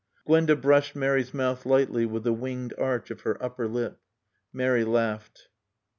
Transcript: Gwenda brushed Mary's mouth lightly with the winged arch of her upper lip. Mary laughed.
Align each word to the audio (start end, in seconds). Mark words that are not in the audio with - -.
Gwenda 0.25 0.55
brushed 0.55 0.95
Mary's 0.95 1.31
mouth 1.31 1.63
lightly 1.63 2.07
with 2.07 2.23
the 2.23 2.33
winged 2.33 2.73
arch 2.79 3.11
of 3.11 3.21
her 3.21 3.37
upper 3.39 3.67
lip. 3.67 3.99
Mary 4.51 4.83
laughed. 4.83 5.49